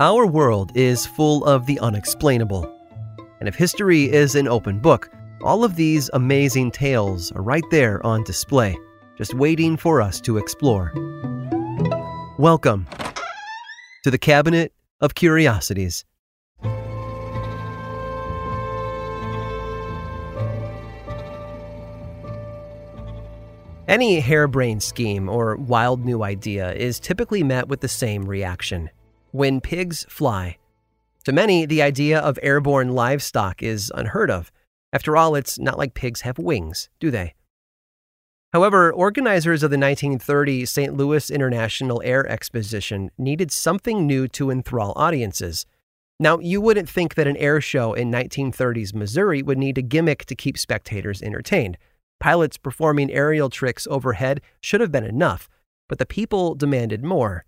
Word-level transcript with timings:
Our 0.00 0.28
world 0.28 0.70
is 0.76 1.06
full 1.06 1.44
of 1.44 1.66
the 1.66 1.80
unexplainable. 1.80 2.72
And 3.40 3.48
if 3.48 3.56
history 3.56 4.04
is 4.04 4.36
an 4.36 4.46
open 4.46 4.78
book, 4.78 5.10
all 5.42 5.64
of 5.64 5.74
these 5.74 6.08
amazing 6.12 6.70
tales 6.70 7.32
are 7.32 7.42
right 7.42 7.64
there 7.72 8.00
on 8.06 8.22
display, 8.22 8.78
just 9.16 9.34
waiting 9.34 9.76
for 9.76 10.00
us 10.00 10.20
to 10.20 10.38
explore. 10.38 10.92
Welcome 12.38 12.86
to 14.04 14.12
the 14.12 14.18
Cabinet 14.18 14.72
of 15.00 15.16
Curiosities. 15.16 16.04
Any 23.88 24.20
harebrained 24.20 24.84
scheme 24.84 25.28
or 25.28 25.56
wild 25.56 26.04
new 26.04 26.22
idea 26.22 26.72
is 26.74 27.00
typically 27.00 27.42
met 27.42 27.66
with 27.66 27.80
the 27.80 27.88
same 27.88 28.26
reaction 28.26 28.90
when 29.30 29.60
pigs 29.60 30.04
fly. 30.08 30.58
To 31.24 31.32
many, 31.32 31.66
the 31.66 31.82
idea 31.82 32.18
of 32.18 32.38
airborne 32.42 32.94
livestock 32.94 33.62
is 33.62 33.92
unheard 33.94 34.30
of. 34.30 34.50
After 34.92 35.16
all, 35.16 35.34
it's 35.34 35.58
not 35.58 35.78
like 35.78 35.94
pigs 35.94 36.22
have 36.22 36.38
wings, 36.38 36.88
do 36.98 37.10
they? 37.10 37.34
However, 38.52 38.90
organizers 38.90 39.62
of 39.62 39.70
the 39.70 39.76
1930 39.76 40.64
St. 40.64 40.96
Louis 40.96 41.30
International 41.30 42.00
Air 42.02 42.26
Exposition 42.26 43.10
needed 43.18 43.52
something 43.52 44.06
new 44.06 44.26
to 44.28 44.50
enthrall 44.50 44.94
audiences. 44.96 45.66
Now, 46.18 46.38
you 46.38 46.60
wouldn't 46.62 46.88
think 46.88 47.14
that 47.14 47.26
an 47.26 47.36
air 47.36 47.60
show 47.60 47.92
in 47.92 48.10
1930s 48.10 48.94
Missouri 48.94 49.42
would 49.42 49.58
need 49.58 49.76
a 49.76 49.82
gimmick 49.82 50.24
to 50.24 50.34
keep 50.34 50.56
spectators 50.56 51.22
entertained. 51.22 51.76
Pilots 52.20 52.56
performing 52.56 53.12
aerial 53.12 53.50
tricks 53.50 53.86
overhead 53.90 54.40
should 54.62 54.80
have 54.80 54.90
been 54.90 55.04
enough, 55.04 55.48
but 55.86 55.98
the 55.98 56.06
people 56.06 56.54
demanded 56.54 57.04
more. 57.04 57.44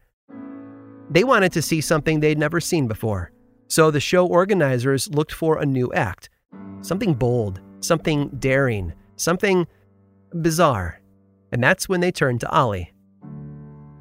They 1.10 1.24
wanted 1.24 1.52
to 1.52 1.62
see 1.62 1.80
something 1.80 2.20
they'd 2.20 2.38
never 2.38 2.60
seen 2.60 2.86
before. 2.86 3.32
So 3.66 3.90
the 3.90 4.00
show 4.00 4.26
organizers 4.26 5.08
looked 5.10 5.32
for 5.32 5.58
a 5.58 5.66
new 5.66 5.92
act 5.92 6.30
something 6.82 7.12
bold, 7.12 7.60
something 7.80 8.28
daring, 8.38 8.92
something 9.16 9.66
bizarre. 10.40 11.00
And 11.52 11.62
that's 11.62 11.88
when 11.88 12.00
they 12.00 12.10
turned 12.10 12.40
to 12.40 12.50
Ollie. 12.50 12.94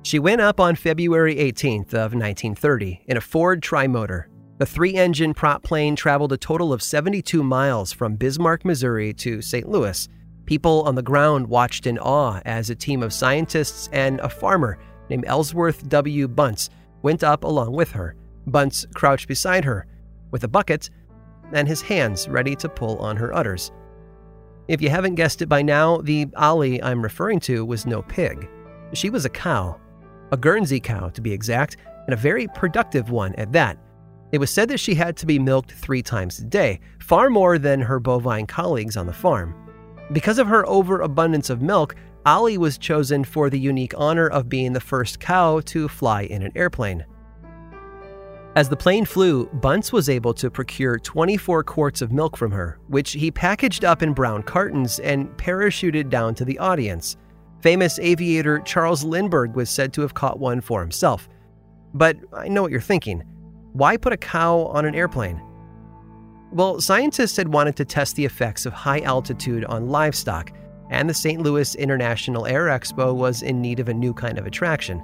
She 0.04 0.18
went 0.18 0.40
up 0.40 0.62
on 0.62 0.76
February 0.76 1.36
18th 1.36 1.94
of 1.94 2.14
1930 2.14 3.04
in 3.08 3.18
a 3.18 3.22
Ford 3.22 3.62
Trimotor. 3.62 4.26
The 4.60 4.66
three-engine 4.66 5.34
prop 5.34 5.62
plane 5.62 5.96
traveled 5.96 6.32
a 6.32 6.38
total 6.38 6.72
of 6.72 6.82
72 6.82 7.44
miles 7.44 7.92
from 7.92 8.16
Bismarck, 8.16 8.64
Missouri 8.64 9.14
to 9.16 9.42
St. 9.42 9.68
Louis. 9.68 10.08
People 10.46 10.84
on 10.84 10.96
the 10.96 11.02
ground 11.02 11.48
watched 11.48 11.86
in 11.86 12.00
awe 12.00 12.40
as 12.46 12.70
a 12.70 12.76
team 12.76 13.04
of 13.04 13.14
scientists 13.14 13.90
and 13.92 14.20
a 14.22 14.30
farmer 14.30 14.78
named 15.10 15.26
Ellsworth 15.28 15.88
W. 15.90 16.28
Bunce 16.28 16.70
went 17.02 17.24
up 17.24 17.44
along 17.44 17.74
with 17.74 17.92
her. 17.92 18.16
Bunce 18.48 18.86
crouched 18.94 19.28
beside 19.28 19.66
her 19.66 19.86
with 20.32 20.44
a 20.44 20.48
bucket 20.48 20.90
and 21.54 21.68
his 21.68 21.82
hands 21.82 22.28
ready 22.28 22.56
to 22.56 22.70
pull 22.70 22.98
on 23.00 23.18
her 23.18 23.34
udders. 23.36 23.72
If 24.68 24.82
you 24.82 24.90
haven't 24.90 25.16
guessed 25.16 25.42
it 25.42 25.50
by 25.50 25.62
now, 25.62 25.98
the 25.98 26.28
Ollie 26.38 26.82
I'm 26.84 27.02
referring 27.02 27.40
to 27.42 27.66
was 27.66 27.86
no 27.86 28.04
pig. 28.04 28.48
She 28.94 29.10
was 29.10 29.26
a 29.26 29.30
cow, 29.30 29.80
a 30.32 30.38
Guernsey 30.38 30.80
cow 30.80 31.10
to 31.10 31.22
be 31.22 31.34
exact, 31.34 31.78
and 32.06 32.14
a 32.14 32.18
very 32.18 32.48
productive 32.48 33.10
one 33.10 33.34
at 33.36 33.52
that. 33.54 33.78
It 34.32 34.38
was 34.38 34.52
said 34.52 34.70
that 34.70 34.80
she 34.80 34.94
had 34.94 35.18
to 35.18 35.26
be 35.26 35.40
milked 35.40 35.72
three 35.72 36.04
times 36.04 36.40
a 36.40 36.46
day, 36.46 36.82
far 37.00 37.32
more 37.32 37.58
than 37.58 37.82
her 37.82 38.00
bovine 38.00 38.46
colleagues 38.46 38.96
on 38.96 39.08
the 39.08 39.14
farm. 39.14 39.56
Because 40.12 40.38
of 40.38 40.48
her 40.48 40.68
overabundance 40.68 41.50
of 41.50 41.62
milk, 41.62 41.96
Ollie 42.30 42.60
was 42.60 42.78
chosen 42.78 43.24
for 43.24 43.50
the 43.50 43.58
unique 43.58 43.96
honor 43.98 44.28
of 44.28 44.48
being 44.48 44.72
the 44.72 44.80
first 44.80 45.20
cow 45.20 45.62
to 45.62 45.88
fly 45.88 46.22
in 46.22 46.44
an 46.44 46.52
airplane. 46.54 47.04
As 48.56 48.70
the 48.70 48.78
plane 48.78 49.04
flew, 49.04 49.48
Bunce 49.48 49.92
was 49.92 50.10
able 50.10 50.36
to 50.36 50.52
procure 50.52 51.00
24 51.00 51.64
quarts 51.64 52.04
of 52.04 52.12
milk 52.12 52.38
from 52.38 52.52
her, 52.52 52.78
which 52.88 53.14
he 53.14 53.32
packaged 53.32 53.84
up 53.84 54.04
in 54.04 54.14
brown 54.14 54.44
cartons 54.44 55.00
and 55.00 55.28
parachuted 55.38 56.12
down 56.12 56.36
to 56.36 56.46
the 56.46 56.60
audience. 56.60 57.18
Famous 57.62 57.98
aviator 57.98 58.60
Charles 58.60 59.04
Lindbergh 59.04 59.56
was 59.56 59.72
said 59.72 59.92
to 59.94 60.02
have 60.02 60.14
caught 60.14 60.38
one 60.38 60.62
for 60.62 60.82
himself. 60.82 61.28
But 61.96 62.18
I 62.32 62.48
know 62.48 62.62
what 62.62 62.70
you're 62.70 62.80
thinking. 62.80 63.24
Why 63.74 63.98
put 63.98 64.14
a 64.14 64.18
cow 64.18 64.66
on 64.66 64.86
an 64.86 64.94
airplane? 64.94 65.42
Well, 66.52 66.80
scientists 66.80 67.38
had 67.38 67.52
wanted 67.52 67.76
to 67.78 67.86
test 67.86 68.16
the 68.16 68.26
effects 68.26 68.68
of 68.68 68.74
high 68.74 69.00
altitude 69.00 69.66
on 69.66 69.90
livestock, 69.90 70.52
and 70.90 71.10
the 71.10 71.14
St. 71.14 71.42
Louis 71.42 71.76
International 71.76 72.46
Air 72.46 72.66
Expo 72.66 73.16
was 73.16 73.42
in 73.42 73.62
need 73.62 73.80
of 73.80 73.90
a 73.90 73.94
new 73.94 74.14
kind 74.14 74.38
of 74.38 74.46
attraction. 74.46 75.00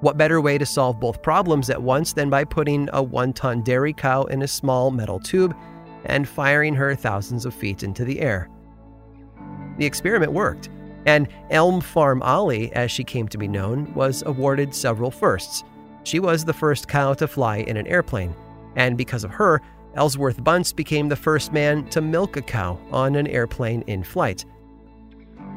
What 0.00 0.16
better 0.16 0.40
way 0.40 0.56
to 0.56 0.64
solve 0.64 0.98
both 0.98 1.22
problems 1.22 1.68
at 1.68 1.82
once 1.82 2.12
than 2.12 2.30
by 2.30 2.44
putting 2.44 2.88
a 2.92 3.02
one 3.02 3.32
ton 3.32 3.62
dairy 3.62 3.92
cow 3.92 4.24
in 4.24 4.42
a 4.42 4.48
small 4.48 4.90
metal 4.90 5.20
tube 5.20 5.54
and 6.06 6.28
firing 6.28 6.74
her 6.74 6.94
thousands 6.94 7.44
of 7.44 7.54
feet 7.54 7.82
into 7.82 8.04
the 8.04 8.20
air? 8.20 8.48
The 9.76 9.86
experiment 9.86 10.32
worked, 10.32 10.70
and 11.06 11.28
Elm 11.50 11.80
Farm 11.80 12.22
Ollie, 12.22 12.72
as 12.72 12.90
she 12.90 13.04
came 13.04 13.28
to 13.28 13.38
be 13.38 13.48
known, 13.48 13.92
was 13.94 14.22
awarded 14.24 14.74
several 14.74 15.10
firsts. 15.10 15.64
She 16.04 16.18
was 16.18 16.44
the 16.44 16.52
first 16.52 16.88
cow 16.88 17.14
to 17.14 17.28
fly 17.28 17.58
in 17.58 17.76
an 17.76 17.86
airplane, 17.86 18.34
and 18.76 18.96
because 18.96 19.24
of 19.24 19.30
her, 19.30 19.60
Ellsworth 19.94 20.42
Bunce 20.42 20.72
became 20.72 21.08
the 21.08 21.16
first 21.16 21.52
man 21.52 21.86
to 21.88 22.00
milk 22.00 22.36
a 22.36 22.42
cow 22.42 22.78
on 22.92 23.16
an 23.16 23.26
airplane 23.26 23.82
in 23.86 24.02
flight. 24.02 24.44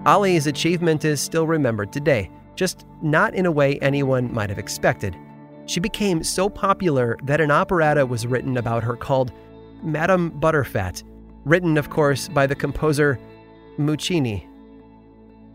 Ollie's 0.06 0.48
achievement 0.48 1.06
is 1.06 1.22
still 1.22 1.48
remembered 1.48 1.94
today, 1.94 2.30
just 2.56 2.86
not 3.02 3.34
in 3.36 3.46
a 3.46 3.52
way 3.52 3.80
anyone 3.80 4.34
might 4.34 4.50
have 4.50 4.60
expected. 4.60 5.16
She 5.66 5.80
became 5.80 6.24
so 6.24 6.50
popular 6.50 7.18
that 7.24 7.40
an 7.40 7.52
operetta 7.52 8.06
was 8.06 8.28
written 8.28 8.58
about 8.58 8.84
her 8.84 8.98
called 8.98 9.32
Madame 9.82 10.30
Butterfat, 10.32 11.04
written, 11.46 11.78
of 11.78 11.90
course, 11.90 12.28
by 12.28 12.46
the 12.46 12.56
composer 12.56 13.18
Muccini. 13.78 14.46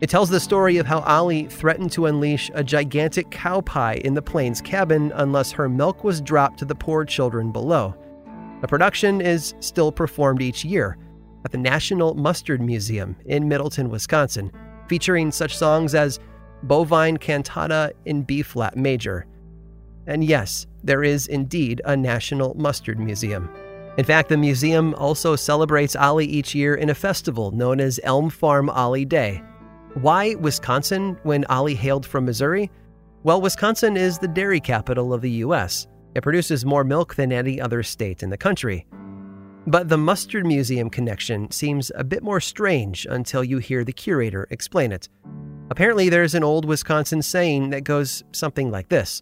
It 0.01 0.09
tells 0.09 0.29
the 0.29 0.39
story 0.39 0.77
of 0.77 0.87
how 0.87 1.01
Ollie 1.01 1.45
threatened 1.45 1.91
to 1.91 2.07
unleash 2.07 2.49
a 2.55 2.63
gigantic 2.63 3.29
cow 3.29 3.61
pie 3.61 4.01
in 4.03 4.15
the 4.15 4.21
plane's 4.21 4.61
cabin 4.61 5.11
unless 5.13 5.51
her 5.51 5.69
milk 5.69 6.03
was 6.03 6.21
dropped 6.21 6.57
to 6.59 6.65
the 6.65 6.73
poor 6.73 7.05
children 7.05 7.51
below. 7.51 7.93
The 8.61 8.67
production 8.67 9.21
is 9.21 9.53
still 9.59 9.91
performed 9.91 10.41
each 10.41 10.65
year 10.65 10.97
at 11.45 11.51
the 11.51 11.57
National 11.57 12.13
Mustard 12.13 12.61
Museum 12.61 13.15
in 13.25 13.47
Middleton, 13.47 13.89
Wisconsin, 13.89 14.51
featuring 14.87 15.31
such 15.31 15.57
songs 15.57 15.95
as 15.95 16.19
Bovine 16.63 17.17
Cantata 17.17 17.93
in 18.05 18.23
B 18.23 18.41
flat 18.41 18.75
major. 18.75 19.25
And 20.07 20.23
yes, 20.23 20.65
there 20.83 21.03
is 21.03 21.27
indeed 21.27 21.81
a 21.85 21.95
National 21.95 22.55
Mustard 22.55 22.99
Museum. 22.99 23.49
In 23.97 24.05
fact, 24.05 24.29
the 24.29 24.37
museum 24.37 24.93
also 24.95 25.35
celebrates 25.35 25.95
Ollie 25.95 26.25
each 26.25 26.55
year 26.55 26.75
in 26.75 26.89
a 26.89 26.95
festival 26.95 27.51
known 27.51 27.79
as 27.79 27.99
Elm 28.03 28.29
Farm 28.29 28.69
Ollie 28.69 29.05
Day. 29.05 29.43
Why 29.95 30.35
Wisconsin 30.35 31.17
when 31.23 31.45
Ollie 31.45 31.75
hailed 31.75 32.05
from 32.05 32.25
Missouri? 32.25 32.71
Well, 33.23 33.41
Wisconsin 33.41 33.97
is 33.97 34.17
the 34.17 34.27
dairy 34.27 34.61
capital 34.61 35.13
of 35.13 35.21
the 35.21 35.31
U.S. 35.31 35.87
It 36.15 36.23
produces 36.23 36.65
more 36.65 36.83
milk 36.83 37.15
than 37.15 37.33
any 37.33 37.59
other 37.59 37.83
state 37.83 38.23
in 38.23 38.29
the 38.29 38.37
country. 38.37 38.85
But 39.69 39.87
the 39.87 39.99
Mustard 39.99 40.47
Museum 40.47 40.89
connection 40.89 41.51
seems 41.51 41.91
a 41.93 42.03
bit 42.03 42.23
more 42.23 42.41
strange 42.41 43.05
until 43.07 43.43
you 43.43 43.59
hear 43.59 43.83
the 43.83 43.93
curator 43.93 44.47
explain 44.49 44.91
it. 44.91 45.07
Apparently, 45.69 46.09
there's 46.09 46.33
an 46.33 46.43
old 46.43 46.65
Wisconsin 46.65 47.21
saying 47.21 47.69
that 47.69 47.83
goes 47.83 48.23
something 48.31 48.71
like 48.71 48.89
this 48.89 49.21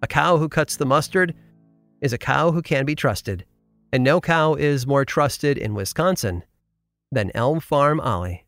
A 0.00 0.06
cow 0.06 0.38
who 0.38 0.48
cuts 0.48 0.76
the 0.76 0.86
mustard 0.86 1.34
is 2.00 2.14
a 2.14 2.18
cow 2.18 2.50
who 2.50 2.62
can 2.62 2.86
be 2.86 2.94
trusted, 2.94 3.44
and 3.92 4.02
no 4.02 4.22
cow 4.22 4.54
is 4.54 4.86
more 4.86 5.04
trusted 5.04 5.58
in 5.58 5.74
Wisconsin 5.74 6.44
than 7.12 7.30
Elm 7.34 7.60
Farm 7.60 8.00
Ollie. 8.00 8.46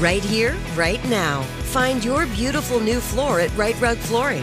Right 0.00 0.24
here, 0.24 0.56
right 0.74 1.04
now. 1.10 1.42
Find 1.64 2.02
your 2.02 2.24
beautiful 2.28 2.80
new 2.80 2.98
floor 2.98 3.40
at 3.40 3.54
Rite 3.58 3.78
Rug 3.78 3.98
Flooring. 3.98 4.42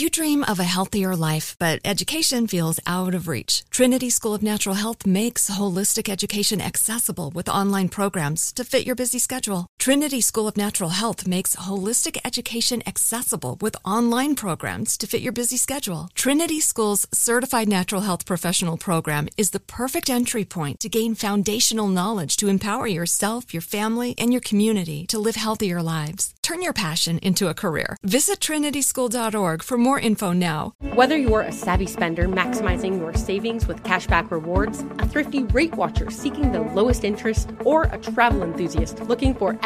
You 0.00 0.08
dream 0.08 0.46
of 0.48 0.58
a 0.58 0.64
healthier 0.64 1.14
life, 1.14 1.56
but 1.58 1.78
education 1.84 2.46
feels 2.46 2.80
out 2.86 3.14
of 3.14 3.28
reach? 3.28 3.64
Trinity 3.68 4.08
School 4.08 4.34
of 4.34 4.42
Natural 4.42 4.74
Health 4.74 5.04
makes 5.04 5.50
holistic 5.50 6.08
education 6.08 6.58
accessible 6.62 7.30
with 7.34 7.50
online 7.50 7.90
programs 7.90 8.50
to 8.54 8.64
fit 8.64 8.86
your 8.86 8.94
busy 8.94 9.18
schedule. 9.18 9.66
Trinity 9.80 10.20
School 10.20 10.46
of 10.46 10.58
Natural 10.58 10.90
Health 10.90 11.26
makes 11.26 11.56
holistic 11.56 12.18
education 12.22 12.82
accessible 12.86 13.56
with 13.62 13.78
online 13.82 14.34
programs 14.34 14.98
to 14.98 15.06
fit 15.06 15.22
your 15.22 15.32
busy 15.32 15.56
schedule. 15.56 16.10
Trinity 16.14 16.60
School's 16.60 17.06
Certified 17.14 17.66
Natural 17.66 18.02
Health 18.02 18.26
Professional 18.26 18.76
Program 18.76 19.26
is 19.38 19.52
the 19.52 19.58
perfect 19.58 20.10
entry 20.10 20.44
point 20.44 20.80
to 20.80 20.90
gain 20.90 21.14
foundational 21.14 21.88
knowledge 21.88 22.36
to 22.36 22.48
empower 22.48 22.86
yourself, 22.86 23.54
your 23.54 23.62
family, 23.62 24.14
and 24.18 24.34
your 24.34 24.42
community 24.42 25.06
to 25.06 25.18
live 25.18 25.36
healthier 25.36 25.82
lives. 25.82 26.34
Turn 26.42 26.60
your 26.60 26.74
passion 26.74 27.18
into 27.20 27.48
a 27.48 27.54
career. 27.54 27.96
Visit 28.02 28.40
trinityschool.org 28.40 29.62
for 29.62 29.78
more 29.78 29.98
info 29.98 30.32
now. 30.32 30.74
Whether 30.94 31.16
you're 31.16 31.40
a 31.40 31.52
savvy 31.52 31.86
spender 31.86 32.28
maximizing 32.28 32.98
your 32.98 33.14
savings 33.14 33.66
with 33.66 33.82
cashback 33.82 34.30
rewards, 34.30 34.80
a 34.98 35.08
thrifty 35.08 35.44
rate 35.44 35.74
watcher 35.74 36.10
seeking 36.10 36.52
the 36.52 36.60
lowest 36.60 37.02
interest, 37.02 37.48
or 37.60 37.84
a 37.84 37.96
travel 37.98 38.42
enthusiast 38.42 39.00
looking 39.04 39.32
for 39.32 39.54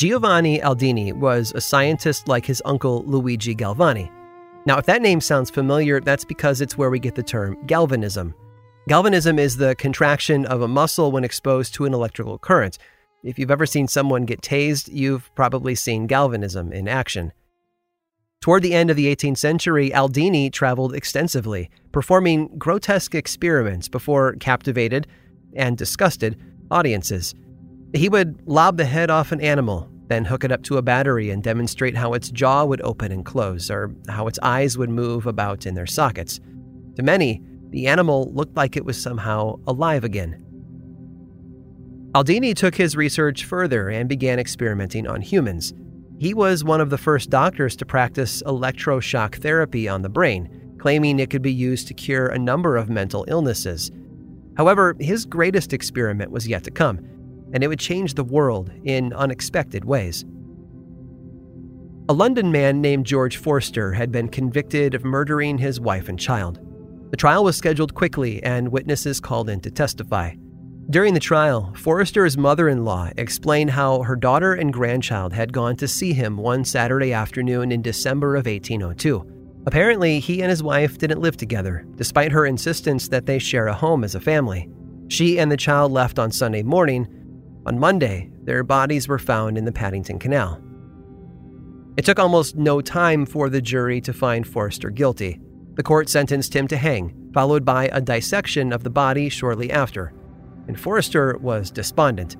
Giovanni 0.00 0.60
Aldini 0.60 1.12
was 1.12 1.52
a 1.54 1.60
scientist 1.60 2.26
like 2.26 2.46
his 2.46 2.62
uncle 2.64 3.04
Luigi 3.04 3.54
Galvani. 3.54 4.10
Now, 4.64 4.78
if 4.78 4.86
that 4.86 5.02
name 5.02 5.20
sounds 5.20 5.50
familiar, 5.50 6.00
that's 6.00 6.24
because 6.24 6.62
it's 6.62 6.78
where 6.78 6.88
we 6.88 6.98
get 6.98 7.16
the 7.16 7.22
term 7.22 7.58
galvanism. 7.66 8.34
Galvanism 8.88 9.38
is 9.38 9.58
the 9.58 9.74
contraction 9.74 10.46
of 10.46 10.62
a 10.62 10.68
muscle 10.68 11.12
when 11.12 11.22
exposed 11.22 11.74
to 11.74 11.84
an 11.84 11.92
electrical 11.92 12.38
current. 12.38 12.78
If 13.22 13.38
you've 13.38 13.50
ever 13.50 13.66
seen 13.66 13.88
someone 13.88 14.24
get 14.24 14.40
tased, 14.40 14.88
you've 14.90 15.30
probably 15.34 15.74
seen 15.74 16.06
galvanism 16.06 16.72
in 16.72 16.88
action. 16.88 17.34
Toward 18.40 18.62
the 18.62 18.72
end 18.72 18.88
of 18.88 18.96
the 18.96 19.14
18th 19.14 19.36
century, 19.36 19.90
Aldini 19.90 20.50
traveled 20.50 20.94
extensively, 20.94 21.68
performing 21.92 22.56
grotesque 22.56 23.14
experiments 23.14 23.86
before 23.86 24.32
captivated 24.36 25.06
and 25.54 25.76
disgusted 25.76 26.40
audiences. 26.70 27.34
He 27.92 28.08
would 28.08 28.40
lob 28.46 28.76
the 28.76 28.84
head 28.84 29.10
off 29.10 29.32
an 29.32 29.40
animal, 29.40 29.90
then 30.06 30.24
hook 30.24 30.44
it 30.44 30.52
up 30.52 30.62
to 30.64 30.76
a 30.76 30.82
battery 30.82 31.30
and 31.30 31.42
demonstrate 31.42 31.96
how 31.96 32.14
its 32.14 32.30
jaw 32.30 32.64
would 32.64 32.80
open 32.82 33.12
and 33.12 33.24
close, 33.24 33.70
or 33.70 33.94
how 34.08 34.26
its 34.26 34.38
eyes 34.42 34.78
would 34.78 34.90
move 34.90 35.26
about 35.26 35.66
in 35.66 35.74
their 35.74 35.86
sockets. 35.86 36.40
To 36.96 37.02
many, 37.02 37.42
the 37.70 37.86
animal 37.86 38.32
looked 38.32 38.56
like 38.56 38.76
it 38.76 38.84
was 38.84 39.00
somehow 39.00 39.58
alive 39.66 40.04
again. 40.04 40.44
Aldini 42.14 42.54
took 42.54 42.74
his 42.74 42.96
research 42.96 43.44
further 43.44 43.88
and 43.88 44.08
began 44.08 44.40
experimenting 44.40 45.06
on 45.06 45.20
humans. 45.20 45.72
He 46.18 46.34
was 46.34 46.64
one 46.64 46.80
of 46.80 46.90
the 46.90 46.98
first 46.98 47.30
doctors 47.30 47.76
to 47.76 47.86
practice 47.86 48.42
electroshock 48.42 49.36
therapy 49.36 49.88
on 49.88 50.02
the 50.02 50.08
brain, 50.08 50.74
claiming 50.78 51.18
it 51.20 51.30
could 51.30 51.42
be 51.42 51.52
used 51.52 51.86
to 51.88 51.94
cure 51.94 52.26
a 52.26 52.38
number 52.38 52.76
of 52.76 52.90
mental 52.90 53.24
illnesses. 53.28 53.92
However, 54.56 54.96
his 54.98 55.24
greatest 55.24 55.72
experiment 55.72 56.32
was 56.32 56.48
yet 56.48 56.64
to 56.64 56.70
come, 56.72 56.98
and 57.52 57.62
it 57.62 57.68
would 57.68 57.78
change 57.78 58.14
the 58.14 58.24
world 58.24 58.70
in 58.84 59.12
unexpected 59.12 59.84
ways. 59.84 60.24
A 62.08 62.12
London 62.12 62.50
man 62.50 62.80
named 62.80 63.06
George 63.06 63.36
Forster 63.36 63.92
had 63.92 64.10
been 64.10 64.28
convicted 64.28 64.94
of 64.94 65.04
murdering 65.04 65.58
his 65.58 65.80
wife 65.80 66.08
and 66.08 66.18
child. 66.18 66.58
The 67.10 67.16
trial 67.16 67.44
was 67.44 67.56
scheduled 67.56 67.94
quickly, 67.94 68.42
and 68.42 68.72
witnesses 68.72 69.20
called 69.20 69.48
in 69.48 69.60
to 69.60 69.70
testify. 69.70 70.34
During 70.90 71.14
the 71.14 71.20
trial, 71.20 71.72
Forrester's 71.76 72.36
mother 72.36 72.68
in 72.68 72.84
law 72.84 73.10
explained 73.16 73.70
how 73.70 74.02
her 74.02 74.16
daughter 74.16 74.54
and 74.54 74.72
grandchild 74.72 75.32
had 75.32 75.52
gone 75.52 75.76
to 75.76 75.86
see 75.86 76.12
him 76.12 76.36
one 76.36 76.64
Saturday 76.64 77.12
afternoon 77.12 77.70
in 77.70 77.80
December 77.80 78.34
of 78.34 78.46
1802. 78.46 79.24
Apparently, 79.66 80.18
he 80.18 80.40
and 80.40 80.50
his 80.50 80.64
wife 80.64 80.98
didn't 80.98 81.20
live 81.20 81.36
together, 81.36 81.84
despite 81.94 82.32
her 82.32 82.46
insistence 82.46 83.06
that 83.08 83.26
they 83.26 83.38
share 83.38 83.68
a 83.68 83.74
home 83.74 84.02
as 84.02 84.16
a 84.16 84.20
family. 84.20 84.68
She 85.06 85.38
and 85.38 85.52
the 85.52 85.56
child 85.56 85.92
left 85.92 86.18
on 86.18 86.32
Sunday 86.32 86.64
morning. 86.64 87.06
On 87.66 87.78
Monday, 87.78 88.30
their 88.42 88.62
bodies 88.62 89.08
were 89.08 89.18
found 89.18 89.58
in 89.58 89.64
the 89.64 89.72
Paddington 89.72 90.18
Canal. 90.18 90.60
It 91.96 92.04
took 92.04 92.18
almost 92.18 92.56
no 92.56 92.80
time 92.80 93.26
for 93.26 93.50
the 93.50 93.60
jury 93.60 94.00
to 94.02 94.12
find 94.12 94.46
Forrester 94.46 94.90
guilty. 94.90 95.40
The 95.74 95.82
court 95.82 96.08
sentenced 96.08 96.54
him 96.54 96.66
to 96.68 96.76
hang, 96.76 97.30
followed 97.34 97.64
by 97.64 97.88
a 97.92 98.00
dissection 98.00 98.72
of 98.72 98.84
the 98.84 98.90
body 98.90 99.28
shortly 99.28 99.70
after 99.70 100.12
and 100.70 100.78
Forrester 100.78 101.36
was 101.38 101.72
despondent. 101.72 102.36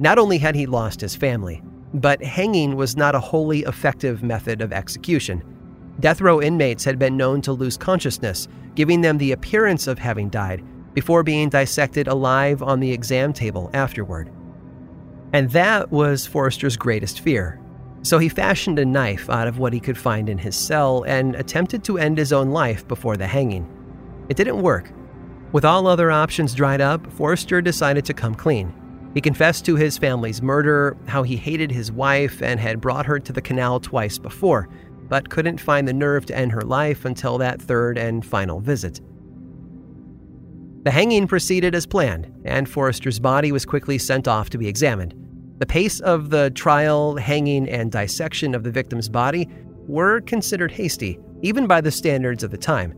Not 0.00 0.18
only 0.18 0.38
had 0.38 0.56
he 0.56 0.66
lost 0.66 1.00
his 1.00 1.14
family, 1.14 1.62
but 1.94 2.20
hanging 2.20 2.74
was 2.74 2.96
not 2.96 3.14
a 3.14 3.20
wholly 3.20 3.60
effective 3.60 4.20
method 4.20 4.60
of 4.60 4.72
execution. 4.72 5.44
Death 6.00 6.20
row 6.20 6.42
inmates 6.42 6.84
had 6.84 6.98
been 6.98 7.16
known 7.16 7.40
to 7.42 7.52
lose 7.52 7.76
consciousness, 7.76 8.48
giving 8.74 9.00
them 9.00 9.16
the 9.16 9.30
appearance 9.30 9.86
of 9.86 9.96
having 9.96 10.28
died, 10.28 10.64
before 10.92 11.22
being 11.22 11.48
dissected 11.48 12.08
alive 12.08 12.64
on 12.64 12.80
the 12.80 12.90
exam 12.90 13.32
table 13.32 13.70
afterward. 13.72 14.28
And 15.32 15.50
that 15.50 15.90
was 15.90 16.26
Forrester's 16.26 16.76
greatest 16.76 17.20
fear. 17.20 17.60
So 18.02 18.18
he 18.18 18.28
fashioned 18.28 18.78
a 18.78 18.84
knife 18.84 19.28
out 19.28 19.48
of 19.48 19.58
what 19.58 19.72
he 19.72 19.80
could 19.80 19.98
find 19.98 20.28
in 20.28 20.38
his 20.38 20.56
cell 20.56 21.04
and 21.06 21.34
attempted 21.34 21.84
to 21.84 21.98
end 21.98 22.16
his 22.18 22.32
own 22.32 22.50
life 22.50 22.86
before 22.88 23.16
the 23.16 23.26
hanging. 23.26 23.66
It 24.28 24.36
didn't 24.36 24.62
work, 24.62 24.92
with 25.50 25.64
all 25.64 25.86
other 25.86 26.10
options 26.10 26.52
dried 26.52 26.82
up, 26.82 27.10
Forrester 27.12 27.62
decided 27.62 28.04
to 28.04 28.14
come 28.14 28.34
clean. 28.34 28.72
He 29.14 29.20
confessed 29.22 29.64
to 29.64 29.76
his 29.76 29.96
family's 29.96 30.42
murder, 30.42 30.96
how 31.06 31.22
he 31.22 31.36
hated 31.36 31.70
his 31.70 31.90
wife 31.90 32.42
and 32.42 32.60
had 32.60 32.82
brought 32.82 33.06
her 33.06 33.18
to 33.18 33.32
the 33.32 33.40
canal 33.40 33.80
twice 33.80 34.18
before, 34.18 34.68
but 35.08 35.30
couldn't 35.30 35.58
find 35.58 35.88
the 35.88 35.94
nerve 35.94 36.26
to 36.26 36.36
end 36.36 36.52
her 36.52 36.60
life 36.60 37.06
until 37.06 37.38
that 37.38 37.62
third 37.62 37.96
and 37.96 38.26
final 38.26 38.60
visit. 38.60 39.00
The 40.82 40.90
hanging 40.90 41.26
proceeded 41.26 41.74
as 41.74 41.86
planned, 41.86 42.30
and 42.44 42.68
Forrester's 42.68 43.18
body 43.18 43.50
was 43.50 43.64
quickly 43.64 43.96
sent 43.96 44.28
off 44.28 44.50
to 44.50 44.58
be 44.58 44.68
examined. 44.68 45.14
The 45.58 45.66
pace 45.66 46.00
of 46.00 46.30
the 46.30 46.50
trial, 46.50 47.16
hanging, 47.16 47.68
and 47.68 47.90
dissection 47.92 48.54
of 48.54 48.62
the 48.62 48.70
victim's 48.70 49.08
body 49.08 49.48
were 49.86 50.20
considered 50.20 50.72
hasty, 50.72 51.18
even 51.42 51.66
by 51.66 51.80
the 51.80 51.90
standards 51.90 52.42
of 52.42 52.50
the 52.50 52.58
time 52.58 52.94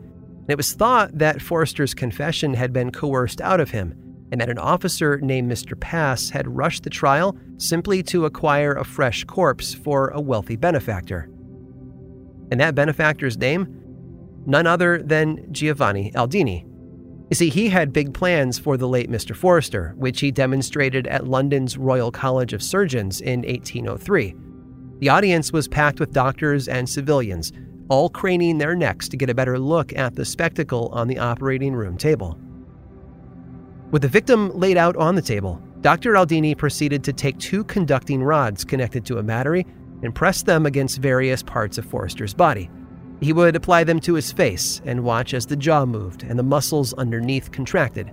it 0.50 0.56
was 0.56 0.72
thought 0.72 1.16
that 1.16 1.40
Forrester's 1.40 1.94
confession 1.94 2.54
had 2.54 2.72
been 2.72 2.90
coerced 2.90 3.40
out 3.40 3.60
of 3.60 3.70
him, 3.70 3.94
and 4.32 4.40
that 4.40 4.50
an 4.50 4.58
officer 4.58 5.18
named 5.18 5.50
Mr. 5.50 5.78
Pass 5.78 6.30
had 6.30 6.56
rushed 6.56 6.82
the 6.82 6.90
trial 6.90 7.36
simply 7.56 8.02
to 8.04 8.24
acquire 8.24 8.72
a 8.72 8.84
fresh 8.84 9.22
corpse 9.24 9.74
for 9.74 10.08
a 10.08 10.20
wealthy 10.20 10.56
benefactor. 10.56 11.30
And 12.50 12.58
that 12.58 12.74
benefactor's 12.74 13.38
name? 13.38 13.76
None 14.44 14.66
other 14.66 15.02
than 15.02 15.52
Giovanni 15.52 16.10
Aldini. 16.12 16.66
You 17.30 17.36
see, 17.36 17.48
he 17.48 17.68
had 17.68 17.92
big 17.92 18.12
plans 18.12 18.58
for 18.58 18.76
the 18.76 18.88
late 18.88 19.08
Mr. 19.08 19.36
Forrester, 19.36 19.94
which 19.96 20.18
he 20.18 20.32
demonstrated 20.32 21.06
at 21.06 21.28
London's 21.28 21.78
Royal 21.78 22.10
College 22.10 22.52
of 22.52 22.62
Surgeons 22.62 23.20
in 23.20 23.42
1803. 23.42 24.34
The 24.98 25.08
audience 25.08 25.52
was 25.52 25.68
packed 25.68 26.00
with 26.00 26.12
doctors 26.12 26.66
and 26.66 26.88
civilians 26.88 27.52
all 27.88 28.10
craning 28.10 28.58
their 28.58 28.74
necks 28.74 29.08
to 29.08 29.16
get 29.16 29.30
a 29.30 29.34
better 29.34 29.58
look 29.58 29.96
at 29.96 30.14
the 30.14 30.24
spectacle 30.24 30.88
on 30.92 31.08
the 31.08 31.18
operating 31.18 31.72
room 31.72 31.96
table. 31.96 32.38
With 33.90 34.02
the 34.02 34.08
victim 34.08 34.50
laid 34.56 34.76
out 34.76 34.96
on 34.96 35.14
the 35.14 35.22
table, 35.22 35.60
Dr. 35.80 36.12
Aldini 36.14 36.56
proceeded 36.56 37.02
to 37.04 37.12
take 37.12 37.38
two 37.38 37.64
conducting 37.64 38.22
rods 38.22 38.64
connected 38.64 39.04
to 39.06 39.18
a 39.18 39.22
battery 39.22 39.66
and 40.02 40.14
press 40.14 40.42
them 40.42 40.66
against 40.66 40.98
various 40.98 41.42
parts 41.42 41.78
of 41.78 41.84
Forrester's 41.84 42.34
body. 42.34 42.70
He 43.20 43.32
would 43.32 43.54
apply 43.54 43.84
them 43.84 44.00
to 44.00 44.14
his 44.14 44.32
face 44.32 44.80
and 44.84 45.04
watch 45.04 45.34
as 45.34 45.46
the 45.46 45.56
jaw 45.56 45.84
moved 45.84 46.22
and 46.22 46.38
the 46.38 46.42
muscles 46.42 46.94
underneath 46.94 47.52
contracted. 47.52 48.10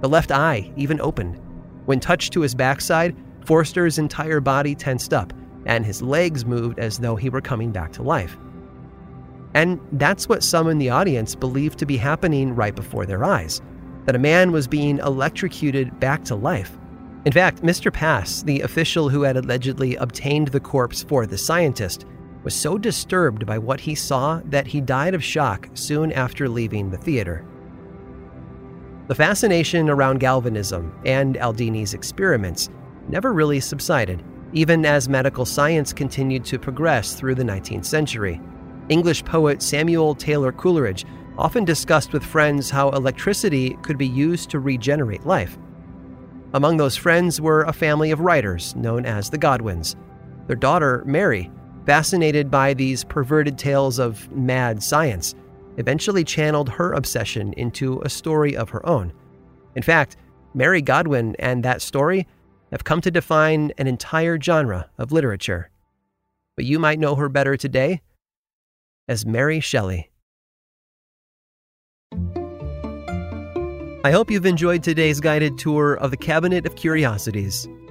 The 0.00 0.08
left 0.08 0.32
eye 0.32 0.72
even 0.76 1.00
opened. 1.00 1.40
When 1.86 2.00
touched 2.00 2.32
to 2.32 2.40
his 2.40 2.54
backside, 2.54 3.16
Forster's 3.44 3.98
entire 3.98 4.40
body 4.40 4.74
tensed 4.74 5.14
up, 5.14 5.32
and 5.64 5.86
his 5.86 6.02
legs 6.02 6.44
moved 6.44 6.78
as 6.78 6.98
though 6.98 7.16
he 7.16 7.30
were 7.30 7.40
coming 7.40 7.72
back 7.72 7.92
to 7.92 8.02
life. 8.02 8.36
And 9.54 9.80
that's 9.92 10.28
what 10.28 10.42
some 10.42 10.68
in 10.68 10.78
the 10.78 10.90
audience 10.90 11.34
believed 11.34 11.78
to 11.78 11.86
be 11.86 11.96
happening 11.96 12.54
right 12.54 12.74
before 12.74 13.06
their 13.06 13.24
eyes 13.24 13.62
that 14.04 14.16
a 14.16 14.18
man 14.18 14.52
was 14.52 14.66
being 14.66 14.98
electrocuted 15.00 16.00
back 16.00 16.24
to 16.24 16.34
life. 16.34 16.78
In 17.26 17.32
fact, 17.32 17.60
Mr. 17.62 17.92
Pass, 17.92 18.42
the 18.42 18.62
official 18.62 19.10
who 19.10 19.20
had 19.20 19.36
allegedly 19.36 19.96
obtained 19.96 20.48
the 20.48 20.60
corpse 20.60 21.02
for 21.02 21.26
the 21.26 21.36
scientist, 21.36 22.06
was 22.48 22.54
so 22.54 22.78
disturbed 22.78 23.44
by 23.44 23.58
what 23.58 23.78
he 23.78 23.94
saw 23.94 24.40
that 24.46 24.66
he 24.66 24.80
died 24.80 25.12
of 25.12 25.22
shock 25.22 25.68
soon 25.74 26.10
after 26.12 26.48
leaving 26.48 26.88
the 26.88 26.96
theater. 26.96 27.44
The 29.08 29.14
fascination 29.14 29.90
around 29.90 30.20
galvanism 30.20 30.98
and 31.04 31.36
Aldini's 31.36 31.92
experiments 31.92 32.70
never 33.06 33.34
really 33.34 33.60
subsided, 33.60 34.24
even 34.54 34.86
as 34.86 35.10
medical 35.10 35.44
science 35.44 35.92
continued 35.92 36.42
to 36.46 36.58
progress 36.58 37.12
through 37.12 37.34
the 37.34 37.42
19th 37.42 37.84
century. 37.84 38.40
English 38.88 39.26
poet 39.26 39.60
Samuel 39.60 40.14
Taylor 40.14 40.50
Coleridge 40.50 41.04
often 41.36 41.66
discussed 41.66 42.14
with 42.14 42.24
friends 42.24 42.70
how 42.70 42.88
electricity 42.92 43.76
could 43.82 43.98
be 43.98 44.08
used 44.08 44.48
to 44.48 44.58
regenerate 44.58 45.26
life. 45.26 45.58
Among 46.54 46.78
those 46.78 46.96
friends 46.96 47.42
were 47.42 47.64
a 47.64 47.74
family 47.74 48.10
of 48.10 48.20
writers 48.20 48.74
known 48.74 49.04
as 49.04 49.28
the 49.28 49.36
Godwins. 49.36 49.96
Their 50.46 50.56
daughter, 50.56 51.02
Mary, 51.04 51.50
fascinated 51.88 52.50
by 52.50 52.74
these 52.74 53.02
perverted 53.02 53.56
tales 53.56 53.98
of 53.98 54.30
mad 54.30 54.82
science, 54.82 55.34
eventually 55.78 56.22
channeled 56.22 56.68
her 56.68 56.92
obsession 56.92 57.54
into 57.54 57.98
a 58.02 58.10
story 58.10 58.54
of 58.54 58.68
her 58.68 58.84
own. 58.86 59.10
In 59.74 59.82
fact, 59.82 60.18
Mary 60.52 60.82
Godwin 60.82 61.34
and 61.38 61.64
that 61.64 61.80
story 61.80 62.26
have 62.72 62.84
come 62.84 63.00
to 63.00 63.10
define 63.10 63.72
an 63.78 63.86
entire 63.86 64.38
genre 64.38 64.90
of 64.98 65.12
literature. 65.12 65.70
But 66.56 66.66
you 66.66 66.78
might 66.78 66.98
know 66.98 67.14
her 67.14 67.30
better 67.30 67.56
today 67.56 68.02
as 69.08 69.24
Mary 69.24 69.58
Shelley. 69.58 70.10
I 74.04 74.10
hope 74.10 74.30
you've 74.30 74.44
enjoyed 74.44 74.82
today's 74.82 75.20
guided 75.20 75.56
tour 75.56 75.94
of 75.94 76.10
the 76.10 76.18
Cabinet 76.18 76.66
of 76.66 76.76
Curiosities. 76.76 77.66